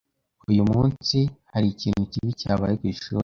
Uyu 0.51 0.63
munsi, 0.71 1.17
hari 1.51 1.67
ikintu 1.73 2.01
kibi 2.11 2.31
cyabaye 2.39 2.73
ku 2.79 2.85
ishuri? 2.93 3.19